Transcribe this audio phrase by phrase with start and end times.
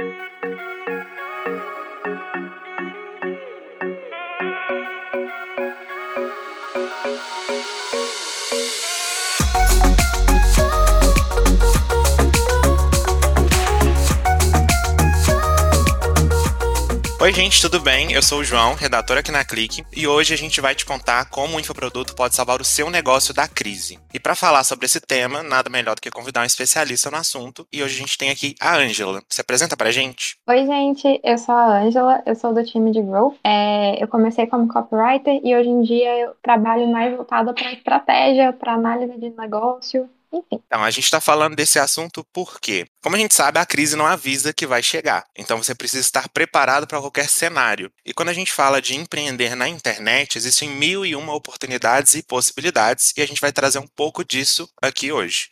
[0.00, 0.29] Thank you.
[17.22, 18.10] Oi, gente, tudo bem?
[18.12, 21.28] Eu sou o João, redator aqui na Clique, e hoje a gente vai te contar
[21.28, 23.98] como o infoproduto pode salvar o seu negócio da crise.
[24.14, 27.68] E para falar sobre esse tema, nada melhor do que convidar um especialista no assunto,
[27.70, 29.22] e hoje a gente tem aqui a Ângela.
[29.28, 30.38] Se apresenta pra gente.
[30.48, 33.36] Oi, gente, eu sou a Ângela, eu sou do time de Growth.
[33.44, 38.50] É, eu comecei como copywriter e hoje em dia eu trabalho mais voltada para estratégia,
[38.54, 40.62] para análise de negócio enfim.
[40.66, 44.06] Então, a gente está falando desse assunto porque, como a gente sabe, a crise não
[44.06, 45.24] avisa que vai chegar.
[45.36, 47.90] Então, você precisa estar preparado para qualquer cenário.
[48.04, 52.22] E quando a gente fala de empreender na internet, existem mil e uma oportunidades e
[52.22, 55.48] possibilidades, e a gente vai trazer um pouco disso aqui hoje.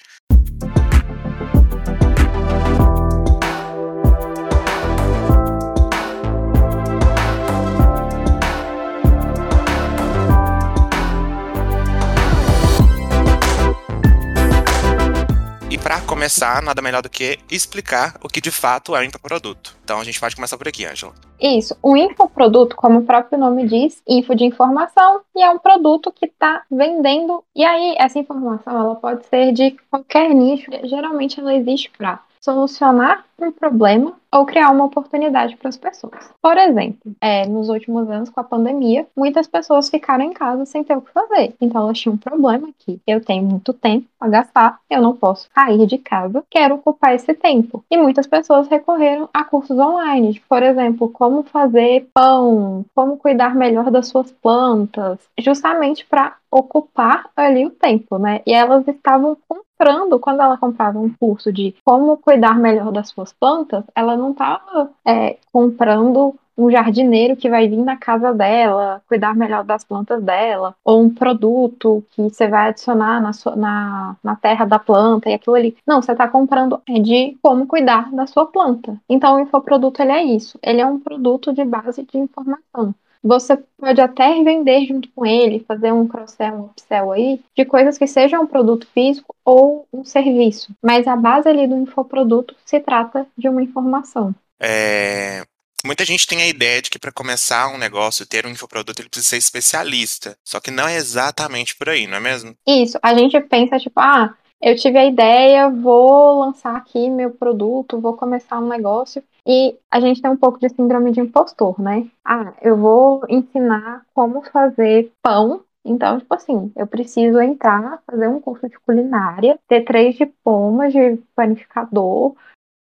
[16.08, 19.76] Começar, nada melhor do que explicar o que de fato é um infoproduto.
[19.84, 21.12] Então a gente pode começar por aqui, Angela.
[21.38, 21.76] Isso.
[21.82, 26.24] O infoproduto, como o próprio nome diz, info de informação, e é um produto que
[26.24, 27.44] está vendendo.
[27.54, 30.70] E aí, essa informação ela pode ser de qualquer nicho.
[30.84, 36.30] Geralmente ela existe para solucionar um problema ou criar uma oportunidade para as pessoas.
[36.42, 40.84] Por exemplo, é, nos últimos anos, com a pandemia, muitas pessoas ficaram em casa sem
[40.84, 41.54] ter o que fazer.
[41.60, 43.00] Então, elas tinham um problema aqui.
[43.06, 47.32] Eu tenho muito tempo para gastar, eu não posso sair de casa, quero ocupar esse
[47.32, 47.82] tempo.
[47.90, 53.90] E muitas pessoas recorreram a cursos online, por exemplo, como fazer pão, como cuidar melhor
[53.90, 58.40] das suas plantas, justamente para ocupar ali o tempo, né?
[58.46, 63.27] E elas estavam comprando, quando ela comprava um curso de como cuidar melhor das suas
[63.32, 69.34] plantas, ela não estava é, comprando um jardineiro que vai vir na casa dela, cuidar
[69.36, 74.34] melhor das plantas dela, ou um produto que você vai adicionar na, sua, na, na
[74.34, 75.76] terra da planta e aquilo ali.
[75.86, 79.00] Não, você está comprando é de como cuidar da sua planta.
[79.08, 80.58] Então, o infoproduto ele é isso.
[80.60, 82.92] Ele é um produto de base de informação.
[83.22, 87.98] Você pode até vender junto com ele, fazer um cross-sell, um upsell aí, de coisas
[87.98, 90.72] que sejam um produto físico ou um serviço.
[90.82, 94.34] Mas a base ali do infoproduto se trata de uma informação.
[94.60, 95.44] É,
[95.84, 99.08] Muita gente tem a ideia de que para começar um negócio, ter um infoproduto, ele
[99.08, 100.36] precisa ser especialista.
[100.44, 102.54] Só que não é exatamente por aí, não é mesmo?
[102.66, 102.98] Isso.
[103.00, 108.16] A gente pensa, tipo, ah, eu tive a ideia, vou lançar aqui meu produto, vou
[108.16, 109.22] começar um negócio.
[109.46, 112.08] E a gente tem um pouco de síndrome de impostor, né?
[112.24, 115.62] Ah, eu vou ensinar como fazer pão.
[115.84, 121.16] Então, tipo assim, eu preciso entrar, fazer um curso de culinária, ter três diplomas de
[121.34, 122.34] panificador,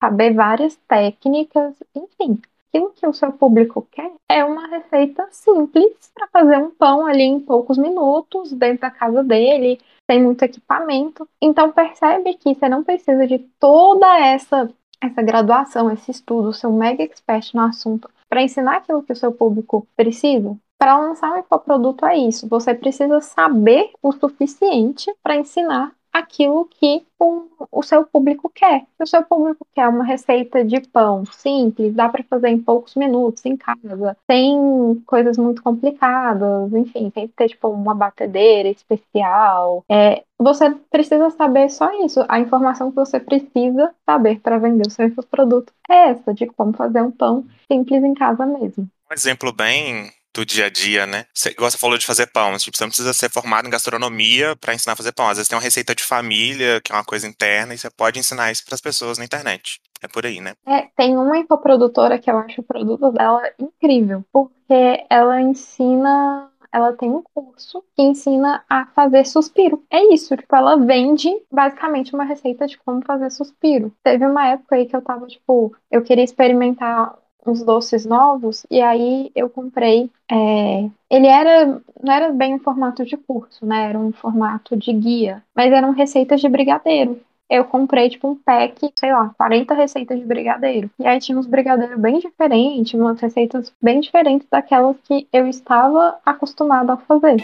[0.03, 2.41] saber várias técnicas, enfim.
[2.77, 7.23] Aquilo que o seu público quer é uma receita simples para fazer um pão ali
[7.23, 11.27] em poucos minutos, dentro da casa dele, sem muito equipamento.
[11.41, 14.69] Então percebe que você não precisa de toda essa
[15.01, 19.15] essa graduação, esse estudo, ser um mega expert no assunto para ensinar aquilo que o
[19.15, 20.55] seu público precisa?
[20.77, 22.47] Para lançar um infoproduto é isso.
[22.47, 28.85] Você precisa saber o suficiente para ensinar aquilo que o, o seu público quer.
[28.97, 32.95] Se o seu público quer uma receita de pão simples, dá para fazer em poucos
[32.95, 39.83] minutos em casa, sem coisas muito complicadas, enfim, tem que ter tipo uma batedeira especial.
[39.89, 42.23] É, você precisa saber só isso.
[42.27, 46.73] A informação que você precisa saber para vender o seu produto é essa, de como
[46.73, 48.87] fazer um pão simples em casa mesmo.
[49.09, 51.25] Um exemplo bem do dia a dia, né?
[51.33, 54.55] Você, igual você falou de fazer pão, tipo, você não precisa ser formado em gastronomia
[54.55, 55.27] para ensinar a fazer pão.
[55.27, 58.19] Às vezes tem uma receita de família, que é uma coisa interna, e você pode
[58.19, 59.81] ensinar isso para as pessoas na internet.
[60.01, 60.53] É por aí, né?
[60.67, 66.93] É, tem uma infoprodutora que eu acho o produto dela incrível, porque ela ensina ela
[66.93, 69.83] tem um curso que ensina a fazer suspiro.
[69.89, 73.91] É isso, tipo, ela vende basicamente uma receita de como fazer suspiro.
[74.03, 77.17] Teve uma época aí que eu tava, tipo, eu queria experimentar
[77.51, 80.09] uns doces novos e aí eu comprei.
[80.29, 83.89] É, ele era não era bem um formato de curso, né?
[83.89, 87.19] Era um formato de guia, mas eram receitas de brigadeiro.
[87.49, 90.89] Eu comprei tipo um pack, sei lá, 40 receitas de brigadeiro.
[90.99, 96.19] E aí tinha uns brigadeiros bem diferentes, umas receitas bem diferentes daquelas que eu estava
[96.25, 97.37] acostumada a fazer.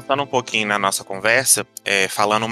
[0.00, 2.46] Avançando um pouquinho na nossa conversa, é, falando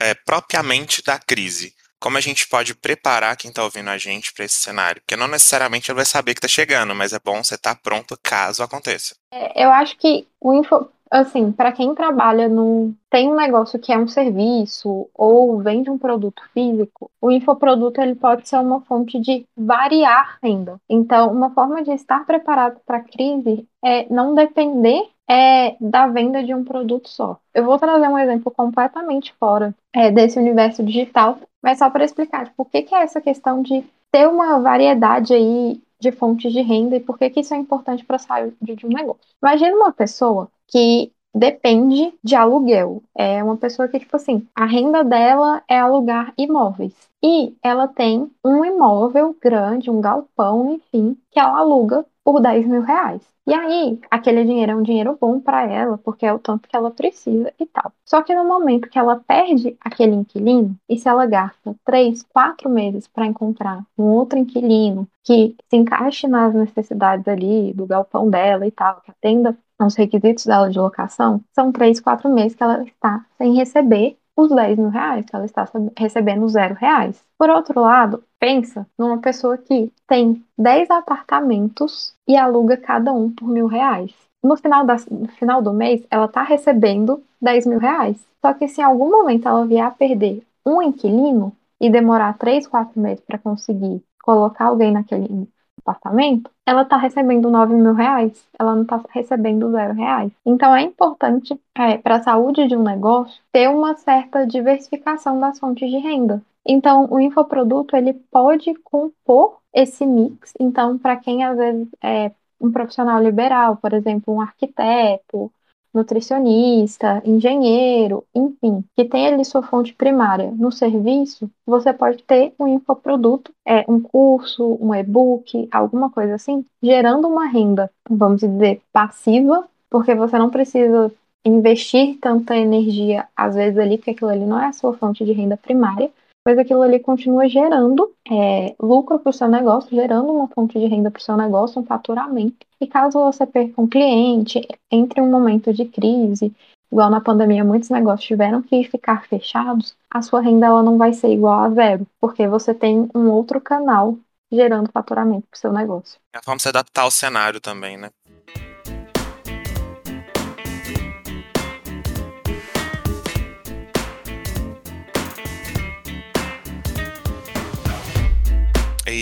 [0.00, 1.72] é, propriamente da crise.
[2.00, 5.00] como a gente pode preparar quem está ouvindo a gente para esse cenário?
[5.00, 7.80] Porque não necessariamente ele vai saber que está chegando, mas é bom você estar tá
[7.80, 9.14] pronto caso aconteça.
[9.32, 13.92] É, eu acho que o info, assim, para quem trabalha no tem um negócio que
[13.92, 19.20] é um serviço ou vende um produto físico, o infoproduto ele pode ser uma fonte
[19.20, 20.80] de variar renda.
[20.90, 26.42] Então, uma forma de estar preparado para a crise é não depender é, da venda
[26.42, 27.38] de um produto só.
[27.54, 32.44] Eu vou trazer um exemplo completamente fora é, desse universo digital, mas só para explicar
[32.44, 36.60] tipo, por que, que é essa questão de ter uma variedade aí de fontes de
[36.60, 39.22] renda e por que, que isso é importante para saúde de um negócio.
[39.40, 43.02] Imagina uma pessoa que depende de aluguel.
[43.14, 46.92] É uma pessoa que, tipo assim, a renda dela é alugar imóveis.
[47.22, 52.82] E ela tem um imóvel grande, um galpão, enfim, que ela aluga por 10 mil
[52.82, 53.22] reais.
[53.44, 56.76] E aí, aquele dinheiro é um dinheiro bom para ela, porque é o tanto que
[56.76, 57.92] ela precisa e tal.
[58.04, 62.70] Só que no momento que ela perde aquele inquilino, e se ela gasta três, quatro
[62.70, 68.64] meses para encontrar um outro inquilino que se encaixe nas necessidades ali do galpão dela
[68.64, 72.84] e tal, que atenda aos requisitos dela de locação, são três, quatro meses que ela
[72.84, 77.22] está sem receber os 10 mil reais, ela está recebendo zero reais.
[77.38, 83.48] Por outro lado, pensa numa pessoa que tem 10 apartamentos e aluga cada um por
[83.48, 84.12] mil reais.
[84.42, 88.16] No final, da, no final do mês, ela está recebendo 10 mil reais.
[88.40, 92.66] Só que se em algum momento ela vier a perder um inquilino e demorar 3,
[92.66, 95.48] 4 meses para conseguir colocar alguém naquele
[95.82, 100.32] apartamento, ela está recebendo 9 mil reais, ela não está recebendo zero reais.
[100.44, 105.58] Então é importante é, para a saúde de um negócio ter uma certa diversificação das
[105.58, 106.42] fontes de renda.
[106.64, 110.54] Então o infoproduto ele pode compor esse mix.
[110.58, 115.50] Então para quem às vezes é um profissional liberal, por exemplo, um arquiteto,
[115.92, 122.66] nutricionista, engenheiro, enfim, que tem ali sua fonte primária no serviço, você pode ter um
[122.66, 129.64] infoproduto, é um curso, um e-book, alguma coisa assim, gerando uma renda, vamos dizer, passiva,
[129.90, 131.12] porque você não precisa
[131.44, 135.32] investir tanta energia às vezes ali, porque aquilo ali não é a sua fonte de
[135.32, 136.10] renda primária,
[136.44, 140.86] mas aquilo ali continua gerando é, lucro para o seu negócio, gerando uma fonte de
[140.86, 142.66] renda para o seu negócio, um faturamento.
[142.80, 146.52] E caso você perca um cliente, entre um momento de crise,
[146.90, 151.12] igual na pandemia, muitos negócios tiveram que ficar fechados, a sua renda ela não vai
[151.12, 154.18] ser igual a zero, porque você tem um outro canal
[154.52, 156.20] gerando faturamento para o seu negócio.
[156.34, 158.10] É a forma de se adaptar ao cenário também, né?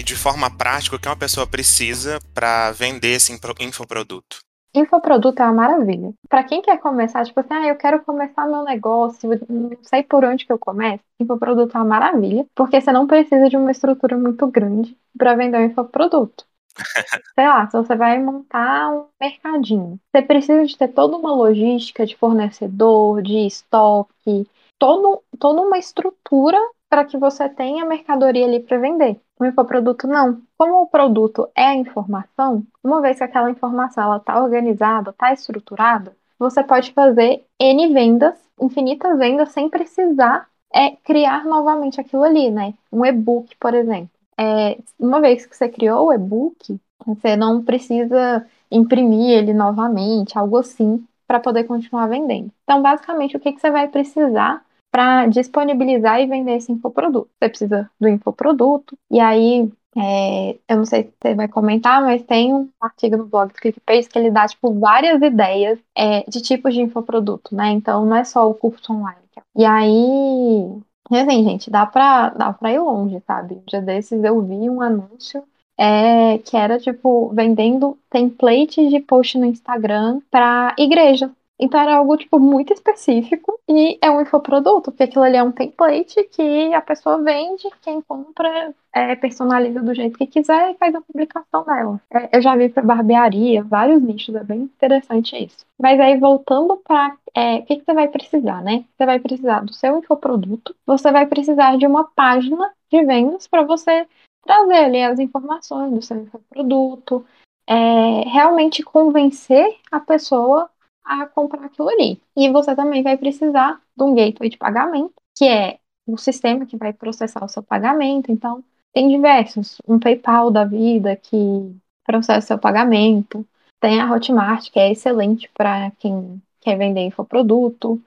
[0.01, 4.39] E de forma prática o que uma pessoa precisa para vender esse infoproduto?
[4.75, 6.15] Infoproduto é uma maravilha.
[6.29, 10.25] Para quem quer começar, tipo assim, ah, eu quero começar meu negócio, não sei por
[10.25, 11.03] onde que eu começo.
[11.21, 15.59] Infoproduto é uma maravilha, porque você não precisa de uma estrutura muito grande para vender
[15.59, 16.47] um infoproduto.
[17.35, 22.07] sei lá, se você vai montar um mercadinho, você precisa de ter toda uma logística
[22.07, 24.49] de fornecedor, de estoque,
[24.79, 26.59] todo, toda uma estrutura
[26.91, 29.21] para que você tenha mercadoria ali para vender.
[29.39, 30.43] O infoproduto não.
[30.59, 36.15] Como o produto é a informação, uma vez que aquela informação está organizada, está estruturada,
[36.39, 42.75] você pode fazer N vendas, infinitas vendas, sem precisar é, criar novamente aquilo ali, né?
[42.93, 44.11] Um e-book, por exemplo.
[44.39, 50.59] É, uma vez que você criou o e-book, você não precisa imprimir ele novamente, algo
[50.59, 52.51] assim, para poder continuar vendendo.
[52.65, 57.31] Então, basicamente, o que, que você vai precisar para disponibilizar e vender esse infoproduto.
[57.39, 62.23] Você precisa do infoproduto, e aí é, eu não sei se você vai comentar, mas
[62.23, 66.41] tem um artigo no blog do ClickPage que ele dá tipo, várias ideias é, de
[66.41, 67.71] tipos de infoproduto, né?
[67.71, 69.19] Então não é só o curso online.
[69.57, 70.81] E aí,
[71.11, 73.55] assim, gente, dá pra, dá pra ir longe, sabe?
[73.57, 75.43] Um dia desses eu vi um anúncio
[75.79, 81.31] é, que era tipo vendendo templates de post no Instagram para igreja.
[81.61, 85.53] Então era algo, tipo, muito específico e é um infoproduto, porque aquilo ali é um
[85.53, 90.95] template que a pessoa vende, quem compra é, personaliza do jeito que quiser e faz
[90.95, 92.01] a publicação dela.
[92.11, 95.67] É, eu já vi para barbearia, vários nichos, é bem interessante isso.
[95.79, 98.85] Mas aí, voltando para é, o que, que você vai precisar, né?
[98.97, 103.63] Você vai precisar do seu infoproduto, você vai precisar de uma página de vendas para
[103.63, 104.07] você
[104.43, 107.25] trazer ali as informações do seu infoproduto,
[107.67, 110.69] é, realmente convencer a pessoa
[111.05, 112.21] a comprar aquilo ali.
[112.37, 116.77] E você também vai precisar de um gateway de pagamento, que é o sistema que
[116.77, 118.31] vai processar o seu pagamento.
[118.31, 119.79] Então, tem diversos.
[119.87, 123.47] Um PayPal da vida que processa o seu pagamento.
[123.81, 128.01] Tem a Hotmart, que é excelente para quem quer vender infoproduto.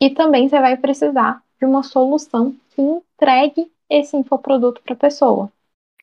[0.00, 5.52] E também você vai precisar de uma solução que entregue esse infoproduto para a pessoa.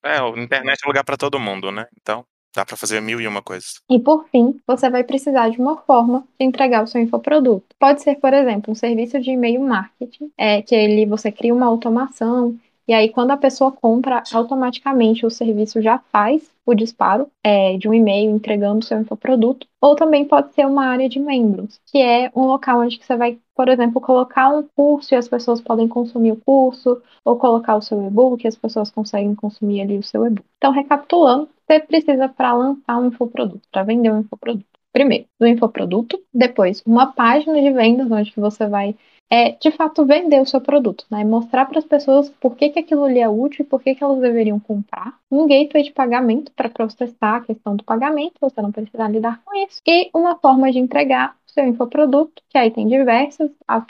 [0.04, 1.88] É, a internet é lugar para todo mundo, né?
[2.00, 2.26] Então,
[2.56, 3.82] dá para fazer mil e uma coisas.
[3.90, 7.76] E por fim, você vai precisar de uma forma de entregar o seu infoproduto.
[7.80, 11.66] Pode ser, por exemplo, um serviço de e-mail marketing, é, que ele você cria uma
[11.66, 12.58] automação
[12.88, 17.88] e aí, quando a pessoa compra, automaticamente o serviço já faz o disparo é, de
[17.88, 19.68] um e-mail entregando seu infoproduto.
[19.80, 23.38] Ou também pode ser uma área de membros, que é um local onde você vai,
[23.56, 27.82] por exemplo, colocar um curso e as pessoas podem consumir o curso, ou colocar o
[27.82, 30.46] seu e-book e as pessoas conseguem consumir ali o seu e-book.
[30.58, 34.66] Então, recapitulando, você precisa para lançar um infoproduto, para vender um infoproduto.
[34.92, 38.96] Primeiro, do infoproduto, depois uma página de vendas onde você vai
[39.32, 41.24] é de fato vender o seu produto, né?
[41.24, 44.04] Mostrar para as pessoas por que, que aquilo ali é útil e por que, que
[44.04, 45.18] elas deveriam comprar.
[45.32, 49.56] Um gateway de pagamento para processar a questão do pagamento, você não precisa lidar com
[49.66, 49.82] isso.
[49.88, 53.84] E uma forma de entregar o seu infoproduto, que aí tem diversas, as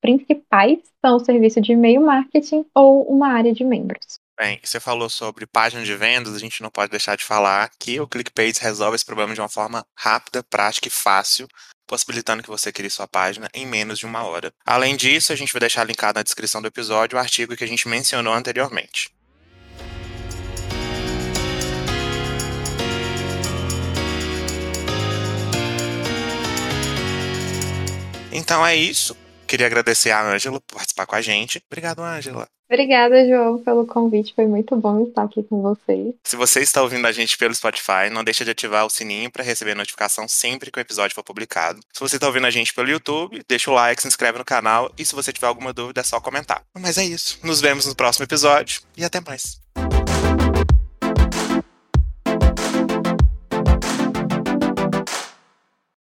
[0.00, 4.20] principais são o serviço de e-mail marketing ou uma área de membros.
[4.42, 8.00] Bem, você falou sobre página de vendas, a gente não pode deixar de falar que
[8.00, 11.46] o ClickPage resolve esse problema de uma forma rápida, prática e fácil,
[11.86, 14.52] possibilitando que você crie sua página em menos de uma hora.
[14.66, 17.68] Além disso, a gente vai deixar linkado na descrição do episódio o artigo que a
[17.68, 19.14] gente mencionou anteriormente.
[28.32, 29.16] Então é isso.
[29.52, 31.62] Queria agradecer a Ângela por participar com a gente.
[31.70, 32.48] Obrigado, Ângela.
[32.70, 34.32] Obrigada, João, pelo convite.
[34.34, 36.14] Foi muito bom estar aqui com vocês.
[36.24, 39.44] Se você está ouvindo a gente pelo Spotify, não deixe de ativar o sininho para
[39.44, 41.80] receber notificação sempre que o episódio for publicado.
[41.92, 44.90] Se você está ouvindo a gente pelo YouTube, deixa o like, se inscreve no canal
[44.96, 46.62] e se você tiver alguma dúvida é só comentar.
[46.72, 47.38] Mas é isso.
[47.42, 49.61] Nos vemos no próximo episódio e até mais.